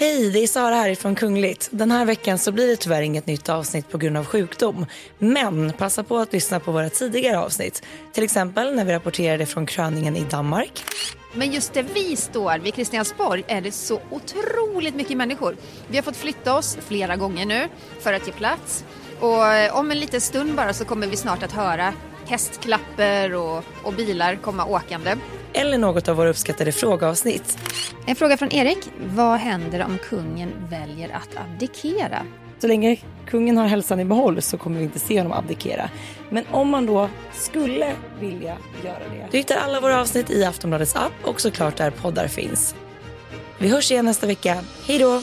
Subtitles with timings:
[0.00, 1.68] Hej, det är Sara härifrån Kungligt.
[1.70, 4.86] Den här veckan så blir det tyvärr inget nytt avsnitt på grund av sjukdom.
[5.18, 7.82] Men passa på att lyssna på våra tidigare avsnitt.
[8.12, 10.84] Till exempel när vi rapporterade från kröningen i Danmark.
[11.34, 15.56] Men just där vi står, vid Kristiansborg, är det så otroligt mycket människor.
[15.88, 17.68] Vi har fått flytta oss flera gånger nu
[18.00, 18.84] för att ge plats.
[19.20, 21.94] Och eh, om en liten stund bara så kommer vi snart att höra
[22.26, 25.16] hästklapper och, och bilar komma åkande.
[25.52, 27.58] Eller något av våra uppskattade frågeavsnitt.
[28.06, 28.78] En fråga från Erik.
[29.14, 32.26] Vad händer om kungen väljer att abdikera?
[32.58, 35.90] Så länge kungen har hälsan i behåll så kommer vi inte se honom abdikera.
[36.30, 39.28] Men om man då skulle vilja göra det.
[39.30, 42.74] Du hittar alla våra avsnitt i Aftonbladets app och såklart där poddar finns.
[43.58, 44.64] Vi hörs igen nästa vecka.
[44.86, 45.22] Hej då!